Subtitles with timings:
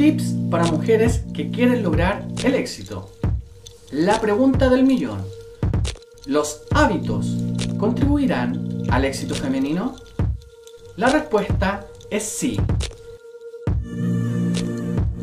[0.00, 3.10] Tips para mujeres que quieren lograr el éxito.
[3.90, 5.22] La pregunta del millón.
[6.24, 7.36] ¿Los hábitos
[7.76, 9.96] contribuirán al éxito femenino?
[10.96, 12.58] La respuesta es sí.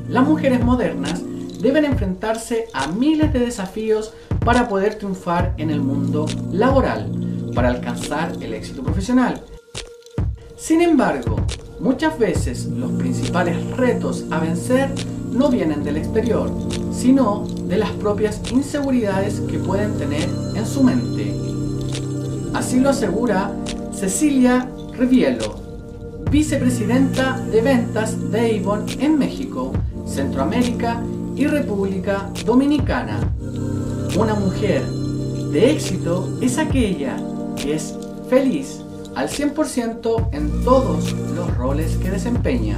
[0.09, 1.23] Las mujeres modernas
[1.59, 4.13] deben enfrentarse a miles de desafíos
[4.45, 7.09] para poder triunfar en el mundo laboral,
[7.55, 9.43] para alcanzar el éxito profesional.
[10.55, 11.37] Sin embargo,
[11.79, 14.89] muchas veces los principales retos a vencer
[15.31, 16.51] no vienen del exterior,
[16.91, 21.33] sino de las propias inseguridades que pueden tener en su mente.
[22.53, 23.51] Así lo asegura
[23.93, 25.55] Cecilia Rivielo,
[26.31, 29.73] vicepresidenta de ventas de Avon en México,
[30.07, 31.03] Centroamérica
[31.35, 33.19] y República Dominicana.
[34.17, 34.83] Una mujer
[35.51, 37.17] de éxito es aquella
[37.55, 37.95] que es
[38.29, 38.81] feliz
[39.17, 42.77] al 100% en todos los roles que desempeña,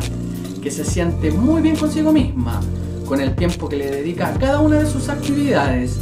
[0.63, 2.61] que se siente muy bien consigo misma,
[3.05, 5.99] con el tiempo que le dedica a cada una de sus actividades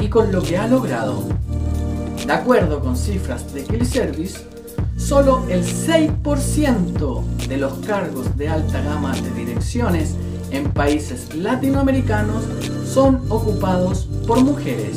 [0.00, 1.22] y con lo que ha logrado.
[2.26, 4.40] De acuerdo con cifras de Kelly Service,
[4.96, 10.16] solo el 6% de los cargos de alta gama de direcciones
[10.50, 12.42] en países latinoamericanos
[12.92, 14.96] son ocupados por mujeres,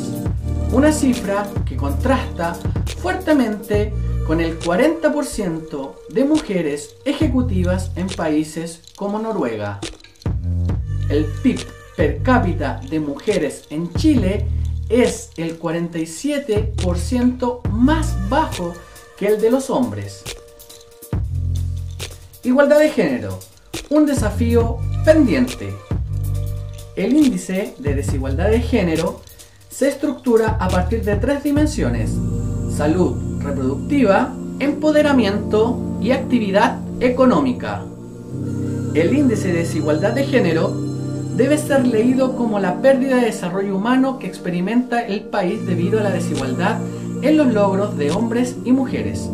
[0.72, 2.56] una cifra que contrasta
[3.00, 3.92] fuertemente
[4.30, 9.80] con el 40% de mujeres ejecutivas en países como Noruega.
[11.08, 11.58] El PIB
[11.96, 14.46] per cápita de mujeres en Chile
[14.88, 18.72] es el 47% más bajo
[19.18, 20.22] que el de los hombres.
[22.44, 23.36] Igualdad de género,
[23.88, 25.74] un desafío pendiente.
[26.94, 29.22] El índice de desigualdad de género
[29.68, 32.12] se estructura a partir de tres dimensiones.
[32.76, 37.82] Salud reproductiva, empoderamiento y actividad económica.
[38.94, 40.72] El índice de desigualdad de género
[41.36, 46.02] debe ser leído como la pérdida de desarrollo humano que experimenta el país debido a
[46.02, 46.78] la desigualdad
[47.22, 49.30] en los logros de hombres y mujeres.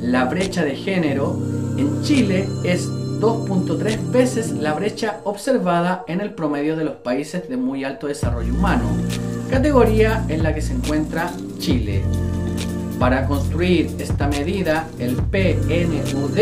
[0.00, 1.36] La brecha de género
[1.76, 7.56] en Chile es 2.3 veces la brecha observada en el promedio de los países de
[7.56, 8.84] muy alto desarrollo humano,
[9.50, 11.30] categoría en la que se encuentra
[11.64, 12.02] Chile.
[12.98, 16.38] Para construir esta medida, el PNUD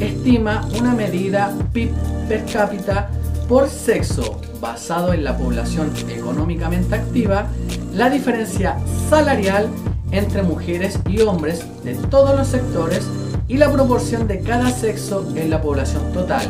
[0.00, 1.90] estima una medida PIB
[2.28, 3.08] per cápita
[3.48, 7.46] por sexo basado en la población económicamente activa,
[7.94, 8.76] la diferencia
[9.08, 9.68] salarial
[10.10, 13.06] entre mujeres y hombres de todos los sectores
[13.46, 16.48] y la proporción de cada sexo en la población total.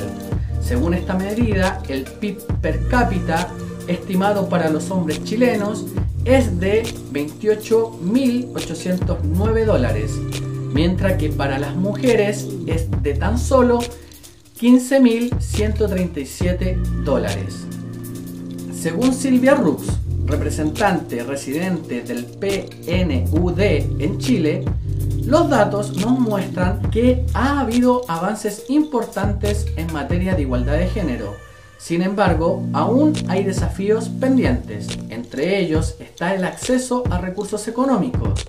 [0.62, 3.48] Según esta medida, el PIB per cápita
[3.86, 5.84] estimado para los hombres chilenos
[6.24, 10.12] es de 28.809 dólares,
[10.72, 13.80] mientras que para las mujeres es de tan solo
[14.60, 17.64] 15.137 dólares.
[18.72, 19.84] Según Silvia Rux,
[20.26, 24.64] representante residente del PNUD en Chile,
[25.24, 31.36] los datos nos muestran que ha habido avances importantes en materia de igualdad de género.
[31.76, 34.88] Sin embargo, aún hay desafíos pendientes.
[35.38, 38.44] Entre ellos está el acceso a recursos económicos.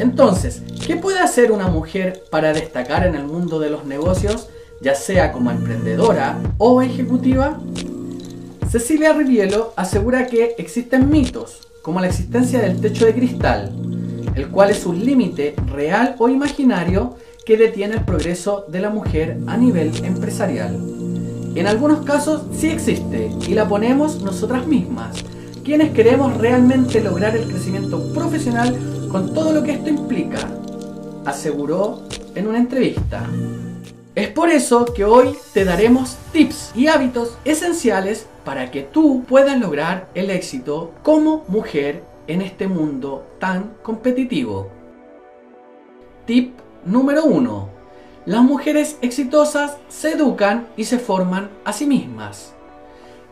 [0.00, 4.48] Entonces, ¿qué puede hacer una mujer para destacar en el mundo de los negocios,
[4.80, 7.60] ya sea como emprendedora o ejecutiva?
[8.68, 13.70] Cecilia Rivielo asegura que existen mitos, como la existencia del techo de cristal,
[14.34, 17.14] el cual es un límite real o imaginario
[17.46, 20.93] que detiene el progreso de la mujer a nivel empresarial.
[21.54, 25.24] En algunos casos sí existe y la ponemos nosotras mismas,
[25.64, 28.76] quienes queremos realmente lograr el crecimiento profesional
[29.08, 30.38] con todo lo que esto implica,
[31.24, 32.02] aseguró
[32.34, 33.24] en una entrevista.
[34.16, 39.58] Es por eso que hoy te daremos tips y hábitos esenciales para que tú puedas
[39.58, 44.70] lograr el éxito como mujer en este mundo tan competitivo.
[46.26, 47.73] Tip número 1.
[48.26, 52.54] Las mujeres exitosas se educan y se forman a sí mismas.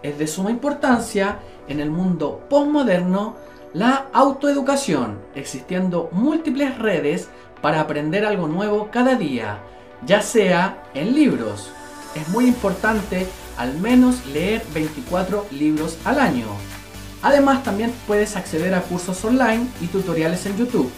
[0.03, 3.37] Es de suma importancia en el mundo postmoderno
[3.73, 7.31] la autoeducación, existiendo múltiples redes
[7.63, 9.61] para aprender algo nuevo cada día,
[10.05, 11.71] ya sea en libros.
[12.15, 13.27] Es muy importante
[13.57, 16.49] al menos leer 24 libros al año.
[17.23, 20.91] Además también puedes acceder a cursos online y tutoriales en YouTube.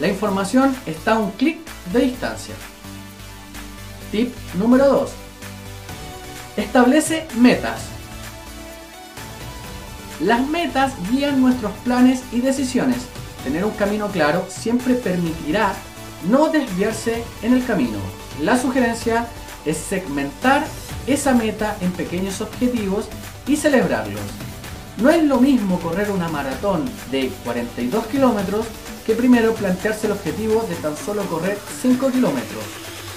[0.00, 1.60] La información está a un clic
[1.94, 2.54] de distancia.
[4.12, 5.10] Tip número 2.
[6.58, 7.80] Establece metas.
[10.20, 12.98] Las metas guían nuestros planes y decisiones.
[13.42, 15.72] Tener un camino claro siempre permitirá
[16.28, 17.98] no desviarse en el camino.
[18.42, 19.26] La sugerencia
[19.64, 20.62] es segmentar
[21.06, 23.06] esa meta en pequeños objetivos
[23.46, 24.20] y celebrarlos.
[24.98, 28.66] No es lo mismo correr una maratón de 42 kilómetros
[29.06, 32.62] que primero plantearse el objetivo de tan solo correr 5 kilómetros,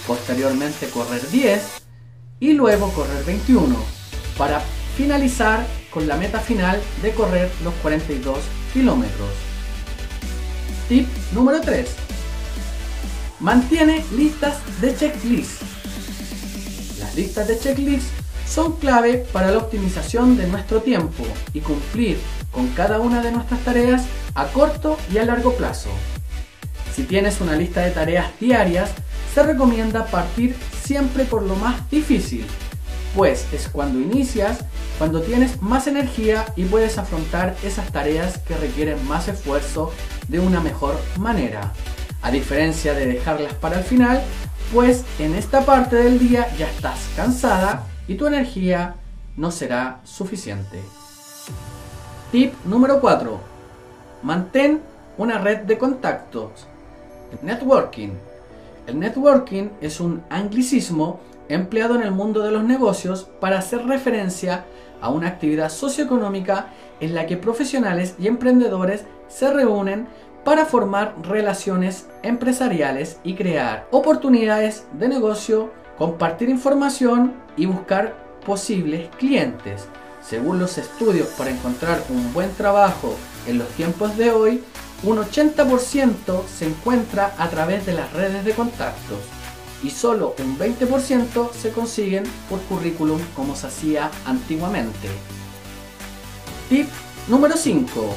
[0.08, 1.62] posteriormente correr 10
[2.40, 3.76] y luego correr 21,
[4.38, 4.62] para
[4.98, 8.40] finalizar con la meta final de correr los 42
[8.74, 9.30] kilómetros.
[10.90, 11.90] Tip número 3.
[13.40, 15.62] Mantiene listas de checklist.
[17.00, 18.08] Las listas de checklist
[18.48, 21.24] son clave para la optimización de nuestro tiempo
[21.54, 22.20] y cumplir
[22.52, 24.04] con cada una de nuestras tareas
[24.36, 25.90] a corto y a largo plazo.
[26.96, 28.92] Si tienes una lista de tareas diarias,
[29.36, 32.46] se recomienda partir siempre por lo más difícil,
[33.14, 34.60] pues es cuando inicias,
[34.98, 39.92] cuando tienes más energía y puedes afrontar esas tareas que requieren más esfuerzo
[40.30, 41.74] de una mejor manera.
[42.22, 44.22] A diferencia de dejarlas para el final,
[44.74, 48.96] pues en esta parte del día ya estás cansada y tu energía
[49.36, 50.80] no será suficiente.
[52.32, 53.38] Tip número 4.
[54.24, 54.82] Mantén
[55.18, 56.68] una red de contactos.
[57.42, 58.14] Networking.
[58.88, 64.66] El networking es un anglicismo empleado en el mundo de los negocios para hacer referencia
[65.02, 66.68] a una actividad socioeconómica
[67.00, 70.08] en la que profesionales y emprendedores se reúnen
[70.44, 78.16] para formar relaciones empresariales y crear oportunidades de negocio, compartir información y buscar
[78.46, 79.88] posibles clientes.
[80.22, 83.16] Según los estudios para encontrar un buen trabajo
[83.48, 84.64] en los tiempos de hoy,
[85.06, 89.20] un 80% se encuentra a través de las redes de contactos
[89.84, 95.10] y solo un 20% se consiguen por currículum como se hacía antiguamente.
[96.70, 96.90] Tip
[97.28, 98.16] número 5.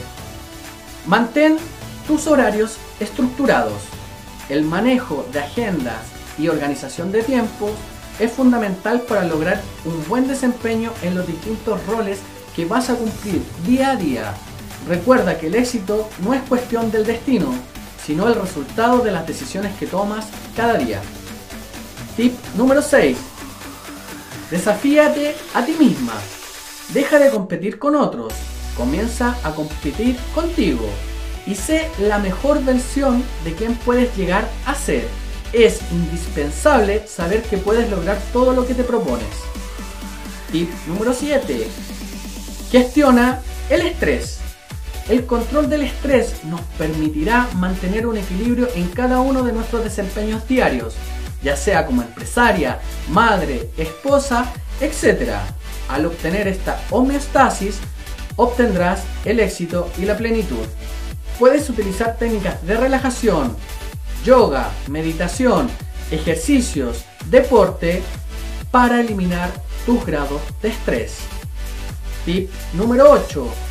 [1.06, 1.58] Mantén
[2.06, 3.82] tus horarios estructurados.
[4.48, 6.06] El manejo de agendas
[6.38, 7.72] y organización de tiempos
[8.18, 12.20] es fundamental para lograr un buen desempeño en los distintos roles
[12.56, 14.34] que vas a cumplir día a día.
[14.86, 17.52] Recuerda que el éxito no es cuestión del destino,
[18.04, 20.26] sino el resultado de las decisiones que tomas
[20.56, 21.00] cada día.
[22.16, 23.16] Tip número 6.
[24.50, 26.14] Desafíate a ti misma.
[26.94, 28.32] Deja de competir con otros.
[28.76, 30.88] Comienza a competir contigo
[31.46, 35.06] y sé la mejor versión de quien puedes llegar a ser.
[35.52, 39.28] Es indispensable saber que puedes lograr todo lo que te propones.
[40.52, 41.66] Tip número 7.
[42.70, 44.38] Gestiona el estrés.
[45.08, 50.46] El control del estrés nos permitirá mantener un equilibrio en cada uno de nuestros desempeños
[50.46, 50.94] diarios,
[51.42, 55.32] ya sea como empresaria, madre, esposa, etc.
[55.88, 57.78] Al obtener esta homeostasis,
[58.36, 60.66] obtendrás el éxito y la plenitud
[61.38, 63.56] puedes utilizar técnicas de relajación,
[64.24, 65.70] yoga, meditación,
[66.10, 68.02] ejercicios, deporte
[68.70, 69.50] para eliminar
[69.86, 71.18] tus grados de estrés.
[72.24, 73.67] Tip número 8.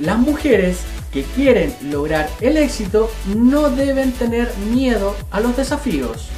[0.00, 0.78] Las mujeres
[1.12, 6.28] que quieren lograr el éxito no deben tener miedo a los desafíos.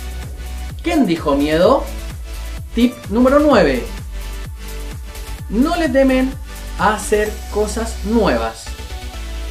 [0.83, 1.85] ¿Quién dijo miedo?
[2.75, 3.85] Tip número 9.
[5.51, 6.33] No le temen
[6.81, 8.65] a hacer cosas nuevas.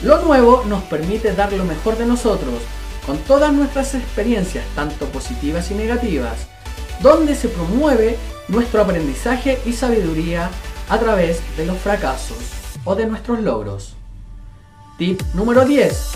[0.04, 2.56] Lo nuevo nos permite dar lo mejor de nosotros,
[3.06, 6.40] con todas nuestras experiencias, tanto positivas y negativas,
[7.02, 8.18] donde se promueve
[8.50, 10.50] nuestro aprendizaje y sabiduría
[10.90, 13.96] a través de los fracasos o de nuestros logros.
[14.98, 16.12] Tip número 10.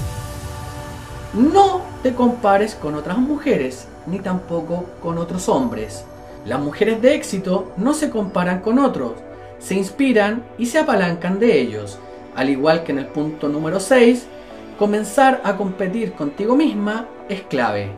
[1.33, 6.05] No te compares con otras mujeres ni tampoco con otros hombres.
[6.45, 9.13] Las mujeres de éxito no se comparan con otros,
[9.59, 11.99] se inspiran y se apalancan de ellos
[12.37, 14.27] al igual que en el punto número 6,
[14.77, 17.91] comenzar a competir contigo misma es clave.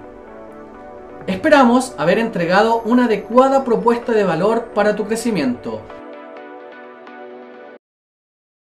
[1.27, 5.81] Esperamos haber entregado una adecuada propuesta de valor para tu crecimiento.